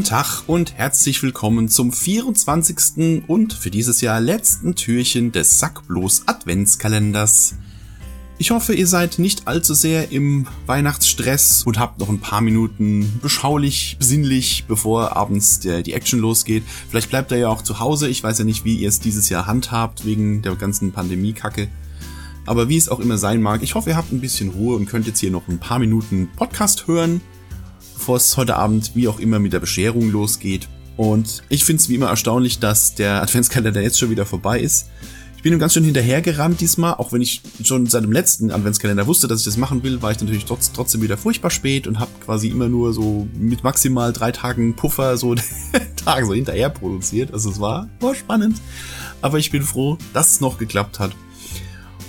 [0.00, 3.22] Guten Tag und herzlich willkommen zum 24.
[3.28, 7.56] und für dieses Jahr letzten Türchen des Sackblos Adventskalenders.
[8.38, 13.20] Ich hoffe, ihr seid nicht allzu sehr im Weihnachtsstress und habt noch ein paar Minuten
[13.20, 16.62] beschaulich, besinnlich, bevor abends der, die Action losgeht.
[16.88, 18.08] Vielleicht bleibt ihr ja auch zu Hause.
[18.08, 21.68] Ich weiß ja nicht, wie ihr es dieses Jahr handhabt wegen der ganzen Pandemie-Kacke.
[22.46, 24.86] Aber wie es auch immer sein mag, ich hoffe, ihr habt ein bisschen Ruhe und
[24.86, 27.20] könnt jetzt hier noch ein paar Minuten Podcast hören,
[28.00, 30.68] bevor es heute Abend wie auch immer mit der Bescherung losgeht.
[30.96, 34.88] Und ich finde es wie immer erstaunlich, dass der Adventskalender jetzt schon wieder vorbei ist.
[35.36, 39.06] Ich bin ihm ganz schön hinterhergerannt diesmal, auch wenn ich schon seit dem letzten Adventskalender
[39.06, 42.00] wusste, dass ich das machen will, war ich natürlich trotz, trotzdem wieder furchtbar spät und
[42.00, 45.34] habe quasi immer nur so mit maximal drei Tagen Puffer so
[46.04, 47.34] Tage so hinterher produziert.
[47.34, 48.62] Also es war, war spannend.
[49.20, 51.12] Aber ich bin froh, dass es noch geklappt hat.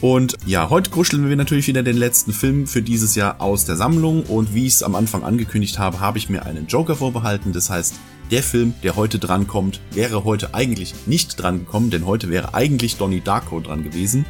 [0.02, 3.76] Und ja, heute kuscheln wir natürlich wieder den letzten Film für dieses Jahr aus der
[3.76, 4.24] Sammlung.
[4.24, 7.54] Und wie ich es am Anfang angekündigt habe, habe ich mir einen Joker vorbehalten.
[7.54, 7.94] Das heißt,
[8.32, 12.98] der Film, der heute drankommt, wäre heute eigentlich nicht dran gekommen, denn heute wäre eigentlich
[12.98, 14.26] Donnie Darko dran gewesen.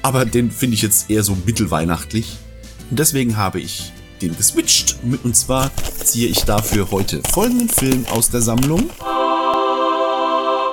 [0.00, 2.38] Aber den finde ich jetzt eher so mittelweihnachtlich.
[2.88, 4.96] Und deswegen habe ich den geswitcht.
[5.22, 5.70] Und zwar
[6.02, 8.88] ziehe ich dafür heute folgenden Film aus der Sammlung.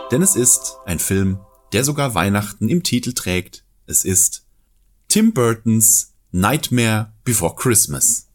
[0.09, 1.39] Denn es ist ein Film,
[1.73, 3.64] der sogar Weihnachten im Titel trägt.
[3.87, 4.47] Es ist
[5.09, 8.25] Tim Burtons Nightmare Before Christmas.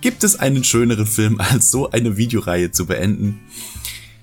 [0.00, 3.38] Gibt es einen schöneren Film, als so eine Videoreihe zu beenden?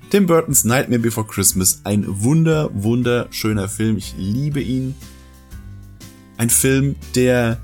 [0.10, 3.96] Tim Burtons Nightmare Before Christmas, ein wunder, wunderschöner Film.
[3.96, 4.96] Ich liebe ihn.
[6.36, 7.62] Ein Film, der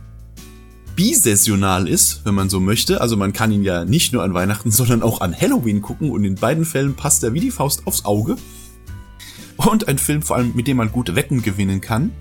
[0.95, 3.01] bisessional ist, wenn man so möchte.
[3.01, 6.23] Also man kann ihn ja nicht nur an Weihnachten, sondern auch an Halloween gucken und
[6.23, 8.37] in beiden Fällen passt er wie die Faust aufs Auge.
[9.57, 12.13] Und ein Film vor allem, mit dem man gute Wetten gewinnen kann.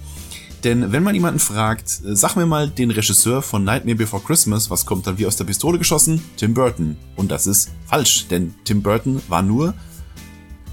[0.65, 4.71] Denn wenn man jemanden fragt, äh, sag mir mal den Regisseur von Nightmare Before Christmas,
[4.71, 6.23] was kommt dann wie aus der Pistole geschossen?
[6.37, 6.97] Tim Burton.
[7.17, 9.75] Und das ist falsch, denn Tim Burton war nur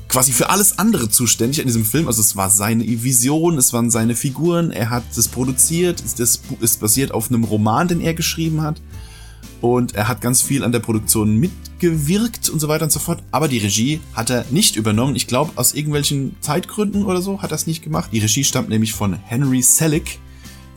[0.07, 2.07] quasi für alles andere zuständig in diesem Film.
[2.07, 6.79] Also es war seine Vision, es waren seine Figuren, er hat das produziert, das ist
[6.79, 8.81] basiert auf einem Roman, den er geschrieben hat.
[9.61, 13.23] Und er hat ganz viel an der Produktion mitgewirkt und so weiter und so fort.
[13.31, 15.15] Aber die Regie hat er nicht übernommen.
[15.15, 18.11] Ich glaube, aus irgendwelchen Zeitgründen oder so hat er es nicht gemacht.
[18.11, 20.19] Die Regie stammt nämlich von Henry Selick.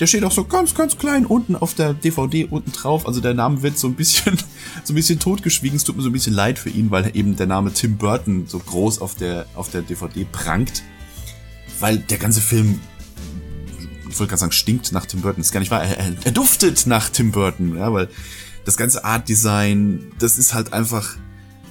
[0.01, 3.07] Der steht auch so ganz, ganz klein unten auf der DVD unten drauf.
[3.07, 4.39] Also der Name wird so ein bisschen,
[4.85, 5.77] so ein bisschen totgeschwiegen.
[5.77, 8.47] Es tut mir so ein bisschen leid für ihn, weil eben der Name Tim Burton
[8.47, 10.83] so groß auf der, auf der DVD prangt.
[11.81, 12.81] Weil der ganze Film
[14.11, 15.39] ich wollte gerade sagen, stinkt nach Tim Burton.
[15.39, 15.85] Das ist gar nicht wahr.
[15.85, 18.09] Er, er, er duftet nach Tim Burton, ja, weil
[18.69, 21.17] das ganze Art Design, das ist halt einfach,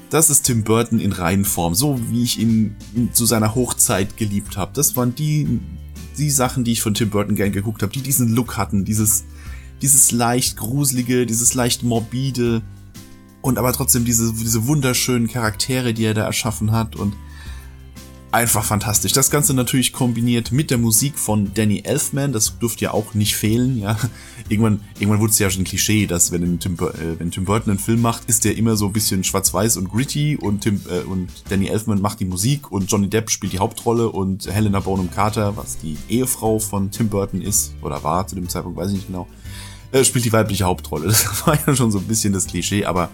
[0.09, 2.75] das ist Tim Burton in Reihenform, so wie ich ihn
[3.13, 4.71] zu seiner Hochzeit geliebt habe.
[4.73, 5.59] Das waren die,
[6.17, 9.25] die Sachen, die ich von Tim Burton gern geguckt habe, die diesen Look hatten, dieses,
[9.79, 12.63] dieses leicht gruselige, dieses leicht morbide
[13.43, 17.13] und aber trotzdem diese, diese wunderschönen Charaktere, die er da erschaffen hat und
[18.31, 19.13] einfach fantastisch.
[19.13, 23.35] Das Ganze natürlich kombiniert mit der Musik von Danny Elfman, das dürfte ja auch nicht
[23.35, 23.97] fehlen, ja.
[24.49, 27.71] Irgendwann, irgendwann wurde es ja schon ein Klischee, dass wenn Tim, äh, wenn Tim Burton
[27.71, 31.01] einen Film macht, ist der immer so ein bisschen schwarz-weiß und gritty und Tim, äh,
[31.01, 35.11] und Danny Elfman macht die Musik und Johnny Depp spielt die Hauptrolle und Helena Bonham
[35.11, 38.95] Carter, was die Ehefrau von Tim Burton ist, oder war zu dem Zeitpunkt, weiß ich
[38.95, 39.27] nicht genau,
[39.91, 41.07] äh, spielt die weibliche Hauptrolle.
[41.07, 43.09] Das war ja schon so ein bisschen das Klischee, aber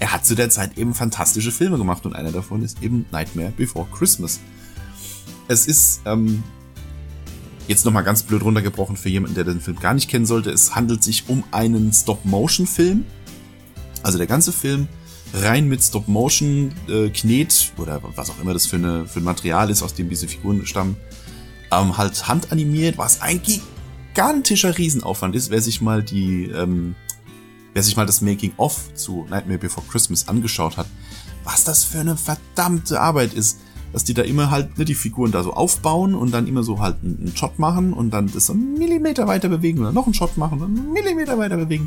[0.00, 3.52] er hat zu der Zeit eben fantastische Filme gemacht und einer davon ist eben Nightmare
[3.56, 4.40] Before Christmas.
[5.48, 6.42] Es ist ähm,
[7.66, 10.50] jetzt nochmal ganz blöd runtergebrochen für jemanden, der den Film gar nicht kennen sollte.
[10.50, 13.04] Es handelt sich um einen Stop-Motion-Film.
[14.02, 14.88] Also der ganze Film
[15.34, 19.68] rein mit Stop-Motion, äh, Knet oder was auch immer das für, eine, für ein Material
[19.70, 20.96] ist, aus dem diese Figuren stammen,
[21.70, 26.94] ähm, halt handanimiert, was ein gigantischer Riesenaufwand ist, wer sich mal die ähm,
[27.78, 30.88] wer sich mal das Making-of zu Nightmare Before Christmas angeschaut hat,
[31.44, 33.60] was das für eine verdammte Arbeit ist,
[33.92, 36.80] dass die da immer halt ne, die Figuren da so aufbauen und dann immer so
[36.80, 40.14] halt einen Shot machen und dann das so einen Millimeter weiter bewegen oder noch einen
[40.14, 41.86] Shot machen und einen Millimeter weiter bewegen.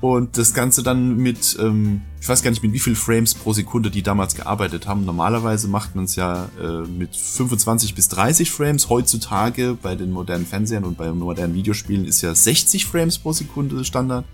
[0.00, 3.52] Und das Ganze dann mit, ähm, ich weiß gar nicht mit wie viel Frames pro
[3.52, 5.04] Sekunde die damals gearbeitet haben.
[5.04, 8.88] Normalerweise macht man es ja äh, mit 25 bis 30 Frames.
[8.88, 13.84] Heutzutage bei den modernen Fernsehern und bei modernen Videospielen ist ja 60 Frames pro Sekunde
[13.84, 14.24] Standard.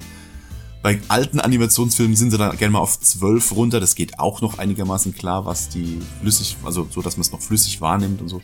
[0.82, 3.78] Bei alten Animationsfilmen sind sie dann gerne mal auf 12 runter.
[3.78, 7.40] Das geht auch noch einigermaßen klar, was die flüssig, also so, dass man es noch
[7.40, 8.42] flüssig wahrnimmt und so.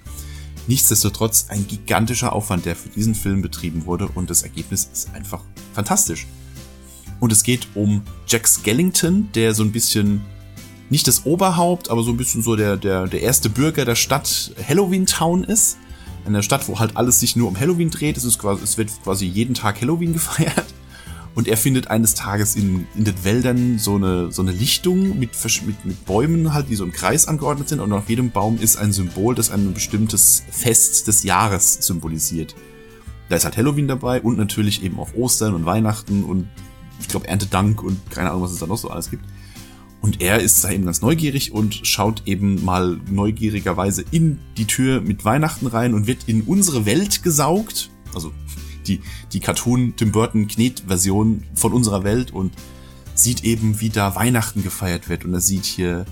[0.69, 5.43] Nichtsdestotrotz ein gigantischer Aufwand, der für diesen Film betrieben wurde und das Ergebnis ist einfach
[5.73, 6.27] fantastisch.
[7.19, 10.21] Und es geht um Jack Skellington, der so ein bisschen
[10.91, 14.53] nicht das Oberhaupt, aber so ein bisschen so der, der, der erste Bürger der Stadt
[14.67, 15.77] Halloween Town ist.
[16.25, 18.17] In der Stadt, wo halt alles sich nur um Halloween dreht.
[18.17, 20.67] Es, ist quasi, es wird quasi jeden Tag Halloween gefeiert.
[21.39, 25.31] Und er findet eines Tages in, in den Wäldern so eine, so eine Lichtung mit,
[25.67, 27.79] mit, mit Bäumen halt, die so im Kreis angeordnet sind.
[27.79, 32.57] Und auf jedem Baum ist ein Symbol, das ein bestimmtes Fest des Jahres symbolisiert.
[33.29, 36.49] Da ist halt Halloween dabei und natürlich eben auch Ostern und Weihnachten und
[36.99, 39.25] ich glaube Erntedank und keine Ahnung, was es da noch so alles gibt.
[40.01, 45.01] Und er ist da eben ganz neugierig und schaut eben mal neugierigerweise in die Tür
[45.03, 47.91] mit Weihnachten rein und wird in unsere Welt gesaugt.
[48.13, 48.33] Also
[48.89, 49.01] die,
[49.33, 52.53] die Cartoon Tim Burton Knet-Version von unserer Welt und
[53.15, 55.25] sieht eben, wie da Weihnachten gefeiert wird.
[55.25, 56.07] Und er sieht hier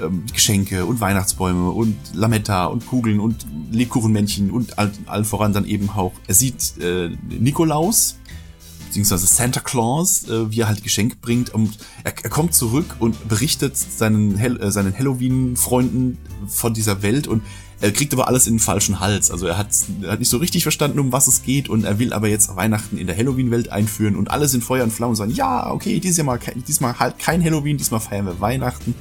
[0.00, 5.90] ähm, Geschenke und Weihnachtsbäume und Lametta und Kugeln und Lebkuchenmännchen und allen voran dann eben
[5.90, 6.12] auch.
[6.26, 8.18] Er sieht äh, Nikolaus,
[8.92, 11.48] beziehungsweise Santa Claus, äh, wie er halt Geschenk bringt.
[11.48, 17.42] Und er, er kommt zurück und berichtet seinen, äh, seinen Halloween-Freunden von dieser Welt und
[17.80, 19.30] er kriegt aber alles in den falschen Hals.
[19.30, 19.68] Also er hat,
[20.02, 22.54] er hat nicht so richtig verstanden, um was es geht und er will aber jetzt
[22.54, 25.98] Weihnachten in der Halloween-Welt einführen und alle sind Feuer und Flamme und sagen, ja, okay,
[25.98, 26.38] dieses Mal,
[26.68, 28.94] diesmal halt kein Halloween, diesmal feiern wir Weihnachten.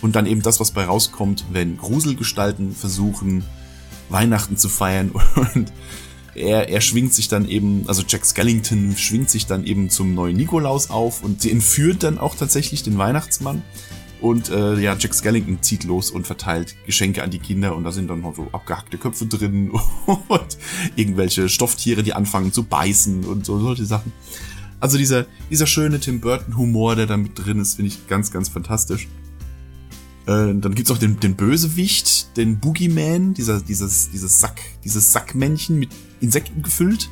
[0.00, 3.44] Und dann eben das, was bei rauskommt, wenn Gruselgestalten versuchen,
[4.08, 5.10] Weihnachten zu feiern
[5.54, 5.72] und
[6.34, 10.36] er, er schwingt sich dann eben, also Jack Skellington schwingt sich dann eben zum neuen
[10.36, 13.62] Nikolaus auf und sie entführt dann auch tatsächlich den Weihnachtsmann.
[14.20, 17.90] Und äh, ja, Jack Skellington zieht los und verteilt Geschenke an die Kinder und da
[17.90, 19.70] sind dann noch so abgehackte Köpfe drin
[20.06, 20.58] und
[20.94, 24.12] irgendwelche Stofftiere, die anfangen zu beißen und so solche Sachen.
[24.78, 28.30] Also dieser, dieser schöne Tim Burton Humor, der da mit drin ist, finde ich ganz,
[28.30, 29.08] ganz fantastisch.
[30.26, 35.78] Äh, dann gibt's auch den, den Bösewicht, den Boogeyman, dieser, dieses, dieses Sack, dieses Sackmännchen
[35.78, 35.90] mit
[36.20, 37.10] Insekten gefüllt,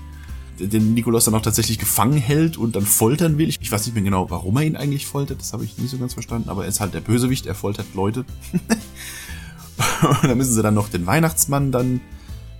[0.59, 3.49] den Nikolaus dann auch tatsächlich gefangen hält und dann foltern will.
[3.49, 5.91] Ich, ich weiß nicht mehr genau, warum er ihn eigentlich foltert, das habe ich nicht
[5.91, 8.25] so ganz verstanden, aber er ist halt der Bösewicht, er foltert Leute.
[10.03, 12.01] und dann müssen sie dann noch den Weihnachtsmann dann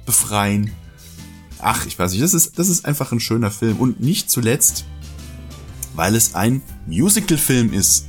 [0.07, 0.73] befreien.
[1.61, 3.77] Ach, ich weiß nicht, das ist, das ist einfach ein schöner Film.
[3.77, 4.87] Und nicht zuletzt,
[5.95, 8.07] weil es ein Musical-Film ist.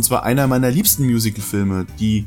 [0.00, 2.24] Und zwar einer meiner liebsten Musical-Filme, die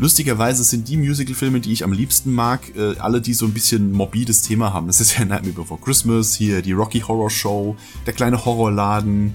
[0.00, 3.92] lustigerweise sind die Musical-Filme, die ich am liebsten mag, äh, alle, die so ein bisschen
[3.92, 4.88] morbides Thema haben.
[4.88, 7.76] Das ist ja Nightmare Before Christmas, hier die Rocky Horror Show,
[8.06, 9.34] der kleine Horrorladen,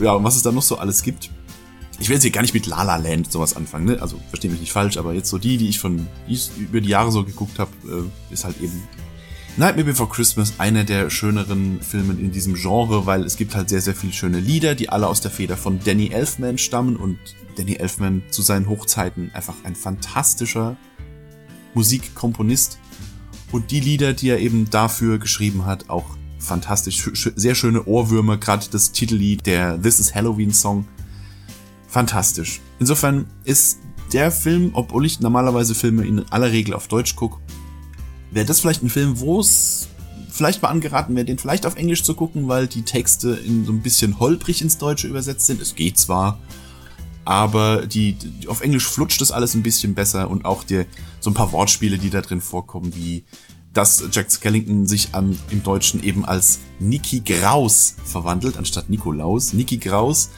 [0.00, 1.30] ja, und was es da noch so alles gibt.
[1.98, 4.00] Ich will jetzt hier gar nicht mit La La Land sowas anfangen, ne?
[4.00, 6.80] Also verstehe mich nicht falsch, aber jetzt so die, die ich von die ich über
[6.80, 8.80] die Jahre so geguckt habe, äh, ist halt eben
[9.56, 13.80] Nightmare Before Christmas einer der schöneren Filme in diesem Genre, weil es gibt halt sehr,
[13.80, 17.18] sehr viele schöne Lieder, die alle aus der Feder von Danny Elfman stammen und
[17.56, 20.76] Danny Elfman zu seinen Hochzeiten einfach ein fantastischer
[21.74, 22.78] Musikkomponist
[23.52, 28.66] und die Lieder, die er eben dafür geschrieben hat, auch fantastisch, sehr schöne Ohrwürmer, gerade
[28.70, 30.86] das Titellied, der This is Halloween Song,
[31.88, 32.60] fantastisch.
[32.78, 33.80] Insofern ist
[34.12, 37.40] der Film, obwohl ich normalerweise Filme in aller Regel auf Deutsch gucke,
[38.30, 39.88] wäre das vielleicht ein Film, wo es
[40.30, 43.72] vielleicht mal angeraten wäre, den vielleicht auf Englisch zu gucken, weil die Texte in so
[43.72, 45.60] ein bisschen holprig ins Deutsche übersetzt sind.
[45.60, 46.38] Es geht zwar,
[47.24, 50.84] aber die, die auf Englisch flutscht das alles ein bisschen besser und auch die,
[51.20, 53.24] so ein paar Wortspiele, die da drin vorkommen, wie
[53.72, 59.52] dass Jack Skellington sich am, im Deutschen eben als Niki Graus verwandelt, anstatt Nikolaus.
[59.52, 60.30] Niki Graus,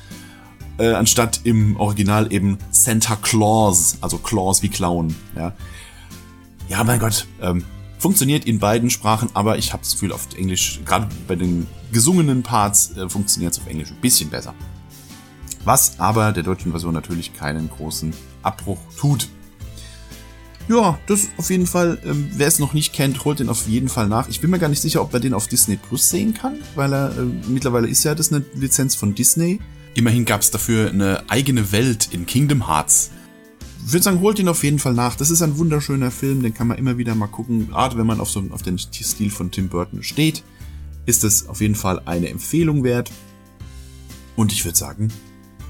[0.79, 5.15] äh, anstatt im Original eben Santa Claus, also Claus wie Clown.
[5.35, 5.55] Ja,
[6.69, 7.65] ja mein Gott, ähm,
[8.03, 12.43] Funktioniert in beiden Sprachen, aber ich habe das Gefühl, auf Englisch, gerade bei den gesungenen
[12.43, 14.57] Parts, äh, funktioniert es auf Englisch ein bisschen besser.
[15.65, 19.29] Was aber der deutschen Version natürlich keinen großen Abbruch tut.
[20.69, 23.89] Ja, das auf jeden Fall, ähm, wer es noch nicht kennt, holt den auf jeden
[23.89, 24.29] Fall nach.
[24.29, 26.93] Ich bin mir gar nicht sicher, ob man den auf Disney Plus sehen kann, weil
[26.93, 29.61] er äh, mittlerweile ist ja das eine Lizenz von Disney.
[29.95, 33.13] Immerhin gab es dafür eine eigene Welt in Kingdom Hearts
[33.93, 35.17] würde sagen, holt ihn auf jeden Fall nach.
[35.17, 37.69] Das ist ein wunderschöner Film, den kann man immer wieder mal gucken.
[37.69, 40.43] Gerade wenn man auf, so, auf den Stil von Tim Burton steht,
[41.05, 43.11] ist es auf jeden Fall eine Empfehlung wert.
[44.37, 45.09] Und ich würde sagen,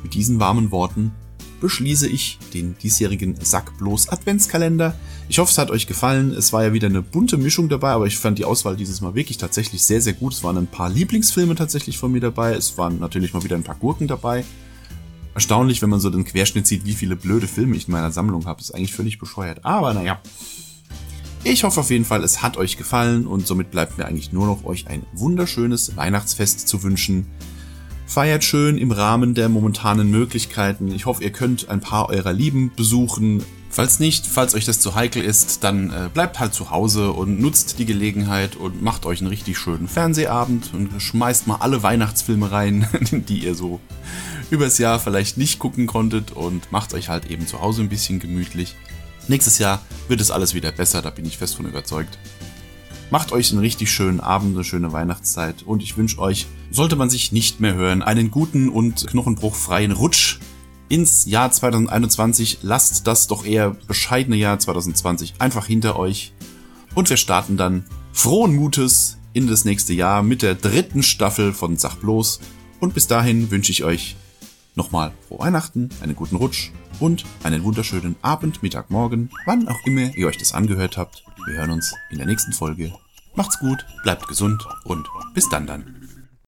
[0.02, 1.12] mit diesen warmen Worten
[1.60, 4.94] beschließe ich den diesjährigen Sack bloß Adventskalender.
[5.28, 6.32] Ich hoffe, es hat euch gefallen.
[6.32, 9.14] Es war ja wieder eine bunte Mischung dabei, aber ich fand die Auswahl dieses Mal
[9.14, 10.34] wirklich tatsächlich sehr, sehr gut.
[10.34, 12.54] Es waren ein paar Lieblingsfilme tatsächlich von mir dabei.
[12.54, 14.44] Es waren natürlich mal wieder ein paar Gurken dabei
[15.34, 18.46] erstaunlich, wenn man so den Querschnitt sieht, wie viele blöde Filme ich in meiner Sammlung
[18.46, 18.60] habe.
[18.60, 19.64] Ist eigentlich völlig bescheuert.
[19.64, 20.20] Aber naja.
[21.44, 24.46] Ich hoffe auf jeden Fall, es hat euch gefallen und somit bleibt mir eigentlich nur
[24.46, 27.26] noch euch ein wunderschönes Weihnachtsfest zu wünschen.
[28.06, 30.92] Feiert schön im Rahmen der momentanen Möglichkeiten.
[30.92, 33.42] Ich hoffe, ihr könnt ein paar eurer Lieben besuchen.
[33.70, 37.40] Falls nicht, falls euch das zu heikel ist, dann äh, bleibt halt zu Hause und
[37.40, 42.52] nutzt die Gelegenheit und macht euch einen richtig schönen Fernsehabend und schmeißt mal alle Weihnachtsfilme
[42.52, 42.86] rein,
[43.28, 43.80] die ihr so
[44.52, 48.20] übers Jahr vielleicht nicht gucken konntet und macht euch halt eben zu Hause ein bisschen
[48.20, 48.76] gemütlich.
[49.26, 52.18] Nächstes Jahr wird es alles wieder besser, da bin ich fest von überzeugt.
[53.10, 57.08] Macht euch einen richtig schönen Abend, eine schöne Weihnachtszeit und ich wünsche euch, sollte man
[57.08, 60.38] sich nicht mehr hören, einen guten und knochenbruchfreien Rutsch
[60.90, 62.58] ins Jahr 2021.
[62.60, 66.34] Lasst das doch eher bescheidene Jahr 2020 einfach hinter euch
[66.94, 71.78] und wir starten dann frohen Mutes in das nächste Jahr mit der dritten Staffel von
[71.78, 72.40] Sach bloß
[72.80, 74.16] und bis dahin wünsche ich euch
[74.74, 80.14] nochmal frohe Weihnachten, einen guten Rutsch und einen wunderschönen Abend, Mittag, Morgen, wann auch immer
[80.16, 81.24] ihr euch das angehört habt.
[81.46, 82.92] Wir hören uns in der nächsten Folge.
[83.34, 86.01] Macht's gut, bleibt gesund und bis dann dann.